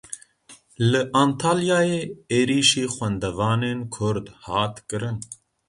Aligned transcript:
Li 0.91 1.01
Antalyayê 1.21 2.01
êrişî 2.37 2.85
xwendevanên 2.93 3.79
Kurd 3.93 4.25
hat 4.45 4.75
kirin. 4.89 5.17